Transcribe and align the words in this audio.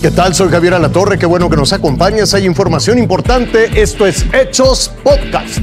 ¿Qué 0.00 0.12
tal? 0.12 0.32
Soy 0.32 0.48
Javier 0.48 0.74
Alatorre, 0.74 1.18
qué 1.18 1.26
bueno 1.26 1.50
que 1.50 1.56
nos 1.56 1.72
acompañas. 1.72 2.32
Hay 2.32 2.46
información 2.46 2.98
importante. 2.98 3.82
Esto 3.82 4.06
es 4.06 4.24
Hechos 4.32 4.90
Podcast. 5.02 5.58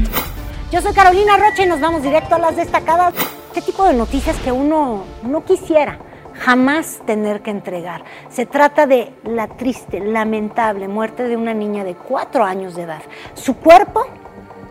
Yo 0.74 0.82
soy 0.82 0.94
Carolina 0.94 1.38
Rocha 1.38 1.64
y 1.64 1.68
nos 1.68 1.80
vamos 1.80 2.04
directo 2.04 2.36
a 2.36 2.40
las 2.40 2.58
destacadas. 2.58 3.14
¿Qué 3.54 3.62
tipo 3.62 3.86
de 3.86 3.94
noticias 3.94 4.36
que 4.40 4.52
uno 4.52 5.06
no 5.24 5.46
quisiera 5.46 6.00
jamás 6.34 7.00
tener 7.06 7.44
que 7.44 7.52
entregar? 7.52 8.04
Se 8.30 8.46
trata 8.46 8.86
de 8.86 9.14
la 9.24 9.48
triste, 9.48 10.02
lamentable 10.02 10.90
muerte 10.90 11.24
de 11.24 11.38
una 11.38 11.54
niña 11.54 11.86
de 11.86 11.96
cuatro 11.96 12.44
años 12.44 12.76
de 12.76 12.84
edad. 12.84 13.04
Su 13.36 13.56
cuerpo 13.56 14.06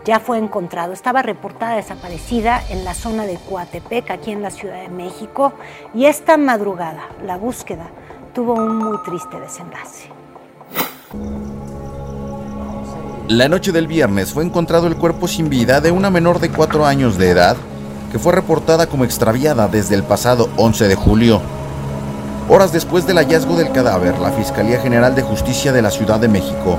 ya 0.05 0.19
fue 0.19 0.37
encontrado. 0.37 0.93
Estaba 0.93 1.23
reportada 1.23 1.77
desaparecida 1.77 2.61
en 2.69 2.85
la 2.85 2.93
zona 2.93 3.25
de 3.25 3.39
Coatepec, 3.49 4.11
aquí 4.11 4.29
en 4.29 4.43
la 4.43 4.51
Ciudad 4.51 4.79
de 4.79 4.89
México, 4.89 5.53
y 5.95 6.05
esta 6.05 6.37
madrugada 6.37 7.07
la 7.25 7.37
búsqueda 7.37 7.89
tuvo 8.35 8.53
un 8.53 8.75
muy 8.75 8.97
triste 8.97 9.39
desenlace. 9.39 10.09
La 13.29 13.47
noche 13.47 13.71
del 13.71 13.87
viernes 13.87 14.33
fue 14.33 14.43
encontrado 14.43 14.87
el 14.87 14.97
cuerpo 14.97 15.27
sin 15.29 15.49
vida 15.49 15.79
de 15.79 15.89
una 15.89 16.09
menor 16.09 16.39
de 16.39 16.49
4 16.49 16.85
años 16.85 17.17
de 17.17 17.29
edad 17.29 17.55
que 18.11 18.19
fue 18.19 18.33
reportada 18.33 18.87
como 18.87 19.05
extraviada 19.05 19.69
desde 19.69 19.95
el 19.95 20.03
pasado 20.03 20.49
11 20.57 20.89
de 20.89 20.95
julio. 20.95 21.41
Horas 22.49 22.73
después 22.73 23.07
del 23.07 23.17
hallazgo 23.17 23.55
del 23.55 23.71
cadáver, 23.71 24.19
la 24.19 24.31
Fiscalía 24.31 24.81
General 24.81 25.15
de 25.15 25.23
Justicia 25.23 25.71
de 25.71 25.81
la 25.81 25.89
Ciudad 25.89 26.19
de 26.19 26.27
México 26.27 26.77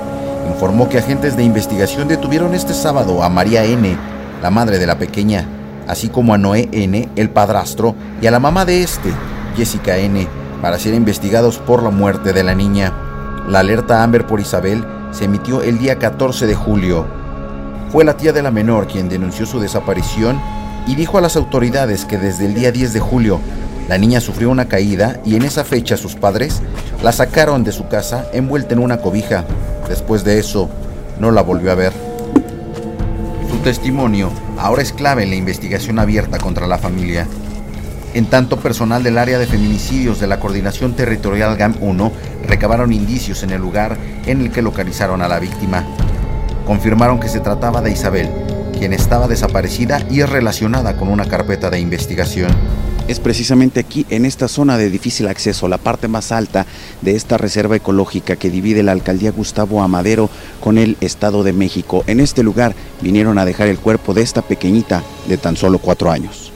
informó 0.53 0.89
que 0.91 0.99
agentes 0.99 1.37
de 1.37 1.43
investigación 1.43 2.07
detuvieron 2.07 2.55
este 2.55 2.75
sábado 2.75 3.25
a 3.25 3.31
María 3.31 3.65
N., 3.65 3.97
la 4.43 4.51
madre 4.51 4.79
de 4.79 4.87
la 4.87 4.99
pequeña, 4.99 5.49
así 5.89 6.11
como 6.11 6.35
a 6.35 6.39
Noé 6.39 6.69
N., 6.71 7.09
el 7.17 7.31
padrastro, 7.31 7.95
y 8.21 8.27
a 8.27 8.31
la 8.31 8.39
mamá 8.39 8.65
de 8.65 8.83
este, 8.83 9.11
Jessica 9.57 9.97
N., 9.97 10.29
para 10.67 10.81
ser 10.81 10.95
investigados 10.95 11.59
por 11.59 11.81
la 11.85 11.91
muerte 11.91 12.33
de 12.33 12.43
la 12.43 12.53
niña. 12.53 12.93
La 13.47 13.61
alerta 13.61 14.03
Amber 14.03 14.27
por 14.27 14.41
Isabel 14.41 14.85
se 15.13 15.27
emitió 15.27 15.63
el 15.63 15.79
día 15.79 16.01
14 16.01 16.45
de 16.45 16.57
julio. 16.57 17.07
Fue 17.93 18.05
la 18.05 18.17
tía 18.17 18.33
de 18.33 18.43
la 18.43 18.51
menor 18.51 18.89
quien 18.89 19.09
denunció 19.09 19.47
su 19.47 19.61
desaparición 19.61 20.41
y 20.89 20.97
dijo 20.97 21.19
a 21.19 21.21
las 21.21 21.37
autoridades 21.37 22.05
que 22.05 22.19
desde 22.19 22.47
el 22.47 22.55
día 22.55 22.73
10 22.73 22.95
de 22.95 22.99
julio 22.99 23.39
la 23.89 23.97
niña 23.97 24.21
sufrió 24.21 24.51
una 24.51 24.67
caída 24.67 25.21
y 25.25 25.37
en 25.37 25.45
esa 25.45 25.63
fecha 25.63 25.97
sus 25.97 26.17
padres 26.17 26.61
la 27.01 27.13
sacaron 27.13 27.63
de 27.63 27.71
su 27.71 27.87
casa 27.87 28.27
envuelta 28.33 28.75
en 28.75 28.81
una 28.81 28.99
cobija. 28.99 29.45
Después 29.89 30.25
de 30.25 30.41
eso, 30.41 30.69
no 31.21 31.31
la 31.31 31.43
volvió 31.43 31.71
a 31.71 31.77
ver. 31.77 31.93
Su 33.49 33.59
testimonio 33.59 34.33
ahora 34.59 34.83
es 34.83 34.93
clave 34.93 35.23
en 35.23 35.31
la 35.31 35.37
investigación 35.37 36.01
abierta 36.01 36.39
contra 36.39 36.67
la 36.67 36.79
familia. 36.79 37.29
En 38.17 38.25
tanto, 38.25 38.59
personal 38.59 39.03
del 39.03 39.19
área 39.19 39.39
de 39.39 39.47
feminicidios 39.47 40.19
de 40.19 40.27
la 40.27 40.41
Coordinación 40.41 40.97
Territorial 40.97 41.55
GAM 41.59 41.77
1 41.83 42.13
recabaron 42.49 42.95
indicios 42.95 43.43
en 43.43 43.51
el 43.51 43.61
lugar 43.61 43.99
en 44.25 44.41
el 44.41 44.51
que 44.51 44.63
localizaron 44.63 45.21
a 45.21 45.29
la 45.29 45.39
víctima. 45.39 45.85
Confirmaron 46.65 47.21
que 47.21 47.29
se 47.29 47.41
trataba 47.41 47.83
de 47.83 47.91
Isabel, 47.91 48.31
quien 48.73 48.95
estaba 48.95 49.29
desaparecida 49.29 50.01
y 50.11 50.23
es 50.23 50.31
relacionada 50.31 50.97
con 50.97 51.09
una 51.09 51.27
carpeta 51.27 51.69
de 51.69 51.79
investigación 51.79 52.53
es 53.07 53.21
precisamente 53.21 53.79
aquí, 53.79 54.05
en 54.11 54.25
esta 54.25 54.49
zona 54.49 54.77
de 54.77 54.91
difícil 54.91 55.29
acceso, 55.29 55.69
la 55.69 55.79
parte 55.79 56.09
más 56.09 56.33
alta 56.33 56.67
de 57.03 57.15
esta 57.15 57.39
reserva 57.39 57.77
ecológica 57.77 58.35
que 58.35 58.51
divide 58.51 58.83
la 58.83 58.91
alcaldía 58.91 59.31
Gustavo 59.31 59.81
Amadero 59.81 60.29
con 60.59 60.77
el 60.77 60.97
Estado 61.01 61.45
de 61.45 61.53
México. 61.53 62.03
En 62.09 62.19
este 62.19 62.43
lugar 62.43 62.75
vinieron 63.03 63.39
a 63.39 63.45
dejar 63.45 63.69
el 63.69 63.79
cuerpo 63.79 64.13
de 64.13 64.23
esta 64.23 64.43
pequeñita 64.43 65.05
de 65.29 65.39
tan 65.39 65.57
solo 65.57 65.79
cuatro 65.79 66.11
años. 66.11 66.56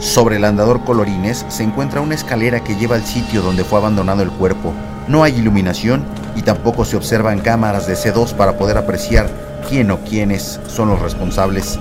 Sobre 0.00 0.36
el 0.36 0.44
andador 0.44 0.84
Colorines 0.84 1.44
se 1.48 1.64
encuentra 1.64 2.00
una 2.00 2.14
escalera 2.14 2.62
que 2.62 2.76
lleva 2.76 2.94
al 2.94 3.04
sitio 3.04 3.42
donde 3.42 3.64
fue 3.64 3.78
abandonado 3.78 4.22
el 4.22 4.30
cuerpo. 4.30 4.72
No 5.08 5.24
hay 5.24 5.34
iluminación 5.34 6.04
y 6.36 6.42
tampoco 6.42 6.84
se 6.84 6.96
observan 6.96 7.40
cámaras 7.40 7.88
de 7.88 7.94
C2 7.94 8.34
para 8.34 8.56
poder 8.56 8.78
apreciar 8.78 9.28
quién 9.68 9.90
o 9.90 9.98
quiénes 9.98 10.60
son 10.68 10.88
los 10.88 11.00
responsables. 11.00 11.80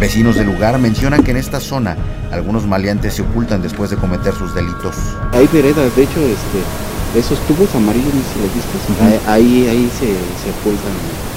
Vecinos 0.00 0.36
del 0.36 0.46
lugar 0.46 0.78
mencionan 0.78 1.22
que 1.22 1.32
en 1.32 1.36
esta 1.36 1.60
zona 1.60 1.96
algunos 2.32 2.66
maleantes 2.66 3.14
se 3.14 3.22
ocultan 3.22 3.60
después 3.62 3.90
de 3.90 3.96
cometer 3.96 4.34
sus 4.34 4.54
delitos. 4.54 4.96
Hay 5.32 5.46
veredas, 5.52 5.94
de 5.94 6.02
hecho, 6.02 6.20
este, 6.20 7.18
esos 7.18 7.38
tubos 7.46 7.72
amarillos, 7.74 8.12
si 8.32 8.40
los 8.40 8.54
viste, 8.54 9.28
ahí, 9.28 9.68
ahí 9.68 9.90
se, 9.98 10.06
se 10.06 10.50
ocultan 10.58 10.92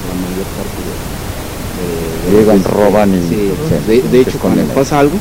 la 0.08 0.14
mayor 0.24 0.46
parte 0.56 0.80
de... 2.32 2.32
de 2.32 2.40
Llegan, 2.40 2.64
roban 2.64 3.14
y... 3.14 3.28
Sí, 3.28 4.02
de, 4.10 4.20
hecho, 4.20 4.38
cuando 4.38 4.62
pasa 4.74 4.98
algo, 4.98 5.18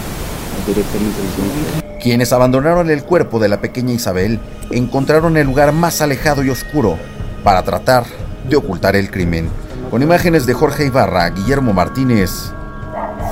directamente 0.67 1.99
Quienes 2.01 2.33
abandonaron 2.33 2.89
el 2.89 3.03
cuerpo 3.03 3.39
de 3.39 3.47
la 3.47 3.61
pequeña 3.61 3.93
Isabel 3.93 4.39
encontraron 4.69 5.37
el 5.37 5.47
lugar 5.47 5.71
más 5.71 6.01
alejado 6.01 6.43
y 6.43 6.49
oscuro 6.49 6.97
para 7.43 7.63
tratar 7.63 8.05
de 8.49 8.55
ocultar 8.55 8.95
el 8.95 9.09
crimen. 9.09 9.49
Con 9.89 10.03
imágenes 10.03 10.45
de 10.45 10.53
Jorge 10.53 10.85
Ibarra, 10.85 11.29
Guillermo 11.29 11.73
Martínez, 11.73 12.51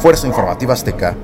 Fuerza 0.02 0.28
Informativa 0.28 0.74
Azteca. 0.74 1.16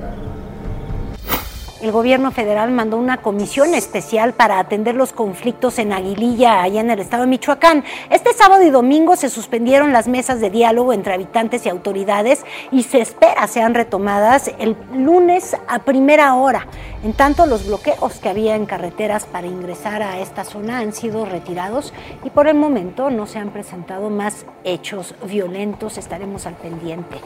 El 1.82 1.90
gobierno 1.90 2.30
federal 2.30 2.70
mandó 2.70 2.96
una 2.96 3.16
comisión 3.16 3.74
especial 3.74 4.34
para 4.34 4.60
atender 4.60 4.94
los 4.94 5.12
conflictos 5.12 5.80
en 5.80 5.92
Aguililla, 5.92 6.62
allá 6.62 6.80
en 6.80 6.92
el 6.92 7.00
estado 7.00 7.24
de 7.24 7.30
Michoacán. 7.30 7.82
Este 8.08 8.32
sábado 8.34 8.62
y 8.62 8.70
domingo 8.70 9.16
se 9.16 9.28
suspendieron 9.28 9.92
las 9.92 10.06
mesas 10.06 10.40
de 10.40 10.48
diálogo 10.48 10.92
entre 10.92 11.14
habitantes 11.14 11.66
y 11.66 11.68
autoridades 11.68 12.44
y 12.70 12.84
se 12.84 13.00
espera 13.00 13.48
sean 13.48 13.74
retomadas 13.74 14.52
el 14.60 14.76
lunes 14.94 15.56
a 15.66 15.80
primera 15.80 16.36
hora. 16.36 16.68
En 17.02 17.14
tanto, 17.14 17.46
los 17.46 17.66
bloqueos 17.66 18.20
que 18.20 18.28
había 18.28 18.54
en 18.54 18.66
carreteras 18.66 19.26
para 19.26 19.48
ingresar 19.48 20.04
a 20.04 20.20
esta 20.20 20.44
zona 20.44 20.78
han 20.78 20.92
sido 20.92 21.24
retirados 21.24 21.92
y 22.22 22.30
por 22.30 22.46
el 22.46 22.54
momento 22.54 23.10
no 23.10 23.26
se 23.26 23.40
han 23.40 23.50
presentado 23.50 24.08
más 24.08 24.46
hechos 24.62 25.16
violentos. 25.26 25.98
Estaremos 25.98 26.46
al 26.46 26.54
pendiente. 26.54 27.16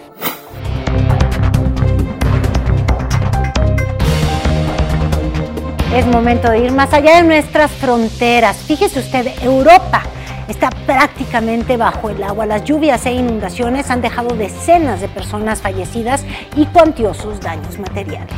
Es 5.97 6.07
momento 6.07 6.51
de 6.51 6.59
ir 6.59 6.73
más 6.73 6.93
allá 6.93 7.17
de 7.17 7.23
nuestras 7.23 7.71
fronteras. 7.71 8.59
Fíjese 8.59 8.99
usted, 8.99 9.29
Europa 9.43 10.03
está 10.47 10.69
prácticamente 10.84 11.79
bajo 11.79 12.11
el 12.11 12.23
agua. 12.23 12.45
Las 12.45 12.65
lluvias 12.65 13.07
e 13.07 13.12
inundaciones 13.12 13.91
han 13.91 14.03
dejado 14.03 14.37
decenas 14.37 15.01
de 15.01 15.09
personas 15.09 15.62
fallecidas 15.62 16.23
y 16.55 16.67
cuantiosos 16.67 17.41
daños 17.41 17.79
materiales. 17.79 18.37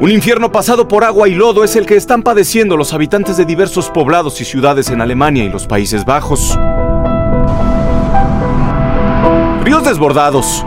Un 0.00 0.10
infierno 0.10 0.52
pasado 0.52 0.86
por 0.86 1.02
agua 1.02 1.28
y 1.28 1.34
lodo 1.34 1.64
es 1.64 1.76
el 1.76 1.86
que 1.86 1.96
están 1.96 2.22
padeciendo 2.22 2.76
los 2.76 2.92
habitantes 2.92 3.38
de 3.38 3.46
diversos 3.46 3.88
poblados 3.88 4.38
y 4.42 4.44
ciudades 4.44 4.90
en 4.90 5.00
Alemania 5.00 5.44
y 5.44 5.48
los 5.48 5.66
Países 5.66 6.04
Bajos. 6.04 6.58
Ríos 9.62 9.82
desbordados, 9.82 10.62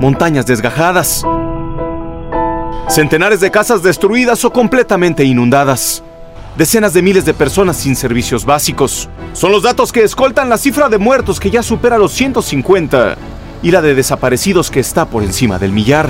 montañas 0.00 0.46
desgajadas, 0.46 1.24
centenares 2.88 3.40
de 3.40 3.50
casas 3.50 3.82
destruidas 3.82 4.44
o 4.44 4.52
completamente 4.52 5.24
inundadas, 5.24 6.02
decenas 6.56 6.92
de 6.92 7.02
miles 7.02 7.24
de 7.24 7.34
personas 7.34 7.76
sin 7.76 7.96
servicios 7.96 8.44
básicos. 8.44 9.08
Son 9.32 9.52
los 9.52 9.62
datos 9.62 9.92
que 9.92 10.02
escoltan 10.02 10.48
la 10.48 10.58
cifra 10.58 10.88
de 10.88 10.98
muertos 10.98 11.40
que 11.40 11.50
ya 11.50 11.62
supera 11.62 11.98
los 11.98 12.12
150 12.12 13.16
y 13.62 13.70
la 13.70 13.82
de 13.82 13.94
desaparecidos 13.94 14.70
que 14.70 14.80
está 14.80 15.06
por 15.06 15.22
encima 15.22 15.58
del 15.58 15.72
millar. 15.72 16.08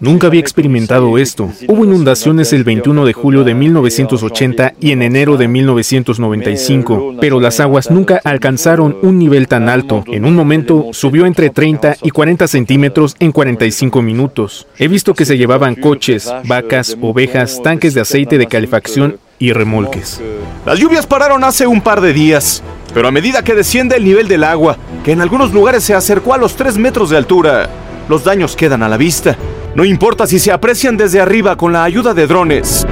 Nunca 0.00 0.28
había 0.28 0.40
experimentado 0.40 1.18
esto. 1.18 1.50
Hubo 1.68 1.84
inundaciones 1.84 2.54
el 2.54 2.64
21 2.64 3.04
de 3.04 3.12
julio 3.12 3.44
de 3.44 3.52
1980 3.52 4.72
y 4.80 4.92
en 4.92 5.02
enero 5.02 5.36
de 5.36 5.46
1995, 5.46 7.16
pero 7.20 7.38
las 7.38 7.60
aguas 7.60 7.90
nunca 7.90 8.18
alcanzaron 8.24 8.96
un 9.02 9.18
nivel 9.18 9.46
tan 9.46 9.68
alto. 9.68 10.02
En 10.06 10.24
un 10.24 10.34
momento 10.34 10.86
subió 10.92 11.26
entre 11.26 11.50
30 11.50 11.98
y 12.02 12.10
40 12.10 12.48
centímetros 12.48 13.14
en 13.18 13.30
45 13.30 14.00
minutos. 14.00 14.66
He 14.78 14.88
visto 14.88 15.12
que 15.12 15.26
se 15.26 15.36
llevaban 15.36 15.74
coches, 15.74 16.32
vacas, 16.44 16.96
ovejas, 16.98 17.60
tanques 17.62 17.92
de 17.92 18.00
aceite 18.00 18.38
de 18.38 18.46
calefacción 18.46 19.18
y 19.38 19.52
remolques. 19.52 20.18
Las 20.64 20.78
lluvias 20.78 21.06
pararon 21.06 21.44
hace 21.44 21.66
un 21.66 21.82
par 21.82 22.00
de 22.00 22.14
días, 22.14 22.62
pero 22.94 23.08
a 23.08 23.12
medida 23.12 23.44
que 23.44 23.54
desciende 23.54 23.96
el 23.96 24.04
nivel 24.04 24.28
del 24.28 24.44
agua, 24.44 24.78
que 25.04 25.12
en 25.12 25.20
algunos 25.20 25.52
lugares 25.52 25.84
se 25.84 25.92
acercó 25.92 26.32
a 26.32 26.38
los 26.38 26.56
3 26.56 26.78
metros 26.78 27.10
de 27.10 27.18
altura, 27.18 27.68
los 28.08 28.24
daños 28.24 28.56
quedan 28.56 28.82
a 28.82 28.88
la 28.88 28.96
vista. 28.96 29.36
No 29.74 29.84
importa 29.84 30.26
si 30.26 30.38
se 30.38 30.50
aprecian 30.50 30.96
desde 30.96 31.20
arriba 31.20 31.56
con 31.56 31.72
la 31.72 31.84
ayuda 31.84 32.12
de 32.12 32.26
drones 32.26 32.86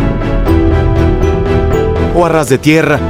o 2.15 2.25
a 2.25 2.29
ras 2.29 2.49
de 2.49 2.59
tierra. 2.59 3.01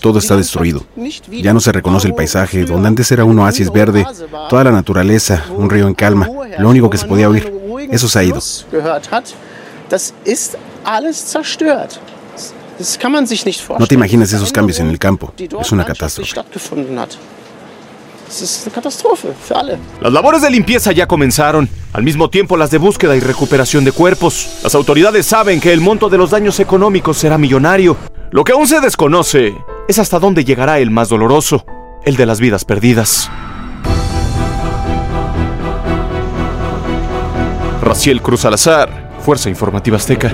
Todo 0.00 0.18
está 0.18 0.36
destruido. 0.36 0.84
Ya 1.30 1.52
no 1.52 1.60
se 1.60 1.72
reconoce 1.72 2.08
el 2.08 2.14
paisaje, 2.14 2.64
donde 2.64 2.88
antes 2.88 3.10
era 3.12 3.24
un 3.24 3.38
oasis 3.38 3.70
verde, 3.70 4.06
toda 4.48 4.64
la 4.64 4.72
naturaleza, 4.72 5.44
un 5.56 5.68
río 5.70 5.86
en 5.86 5.94
calma. 5.94 6.28
Lo 6.58 6.68
único 6.68 6.88
que 6.90 6.98
se 6.98 7.06
podía 7.06 7.28
oír, 7.28 7.52
eso 7.90 8.08
se 8.08 8.18
ha 8.18 8.24
ido. 8.24 8.40
No 13.78 13.86
te 13.86 13.94
imaginas 13.94 14.32
esos 14.32 14.52
cambios 14.52 14.78
en 14.80 14.88
el 14.88 14.98
campo. 14.98 15.32
Es 15.60 15.72
una 15.72 15.84
catástrofe. 15.84 16.30
Las 20.00 20.12
labores 20.12 20.42
de 20.42 20.50
limpieza 20.50 20.92
ya 20.92 21.06
comenzaron, 21.06 21.68
al 21.92 22.02
mismo 22.02 22.28
tiempo 22.28 22.56
las 22.56 22.70
de 22.70 22.78
búsqueda 22.78 23.16
y 23.16 23.20
recuperación 23.20 23.84
de 23.84 23.92
cuerpos. 23.92 24.60
Las 24.62 24.74
autoridades 24.74 25.26
saben 25.26 25.60
que 25.60 25.72
el 25.72 25.80
monto 25.80 26.08
de 26.08 26.18
los 26.18 26.30
daños 26.30 26.60
económicos 26.60 27.16
será 27.16 27.38
millonario. 27.38 27.96
Lo 28.30 28.44
que 28.44 28.52
aún 28.52 28.66
se 28.66 28.80
desconoce 28.80 29.54
es 29.88 29.98
hasta 29.98 30.18
dónde 30.18 30.44
llegará 30.44 30.78
el 30.78 30.90
más 30.90 31.08
doloroso, 31.08 31.64
el 32.04 32.16
de 32.16 32.26
las 32.26 32.40
vidas 32.40 32.64
perdidas. 32.66 33.30
Raciel 37.82 38.20
Cruz 38.20 38.40
Salazar, 38.40 39.10
Fuerza 39.24 39.48
Informativa 39.48 39.96
Azteca. 39.96 40.30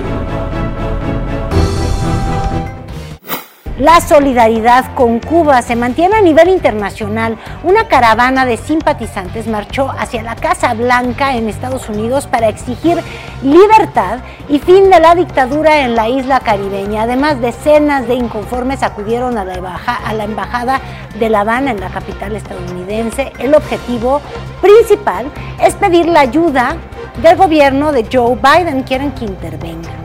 La 3.77 3.99
solidaridad 3.99 4.93
con 4.95 5.19
Cuba 5.19 5.61
se 5.61 5.75
mantiene 5.75 6.15
a 6.15 6.21
nivel 6.21 6.47
internacional. 6.47 7.37
Una 7.61 7.89
caravana 7.89 8.45
de 8.45 8.55
simpatizantes 8.55 9.47
marchó 9.47 9.91
hacia 9.99 10.23
la 10.23 10.37
Casa 10.37 10.73
Blanca 10.73 11.35
en 11.35 11.49
Estados 11.49 11.89
Unidos 11.89 12.25
para 12.25 12.47
exigir 12.47 12.97
libertad 13.43 14.19
y 14.47 14.59
fin 14.59 14.89
de 14.89 15.01
la 15.01 15.13
dictadura 15.13 15.81
en 15.81 15.93
la 15.93 16.07
isla 16.07 16.39
caribeña. 16.39 17.01
Además, 17.01 17.41
decenas 17.41 18.07
de 18.07 18.15
inconformes 18.15 18.81
acudieron 18.81 19.37
a 19.37 19.43
la, 19.43 20.23
Embajada 20.23 20.79
de 21.19 21.29
La 21.29 21.41
Habana 21.41 21.71
en 21.71 21.81
la 21.81 21.89
capital 21.89 22.33
estadounidense. 22.33 23.33
El 23.39 23.55
objetivo 23.55 24.21
principal 24.61 25.29
es 25.61 25.75
pedir 25.75 26.05
la 26.05 26.21
ayuda 26.21 26.77
del 27.21 27.35
gobierno 27.35 27.91
de 27.91 28.07
Joe 28.09 28.37
Biden. 28.37 28.83
Quieren 28.83 29.11
que 29.11 29.25
intervengan. 29.25 30.04